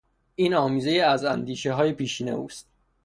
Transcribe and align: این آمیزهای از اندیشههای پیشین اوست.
این 0.35 0.53
آمیزهای 0.53 0.99
از 0.99 1.25
اندیشههای 1.25 1.93
پیشین 1.93 2.29
اوست. 2.29 2.67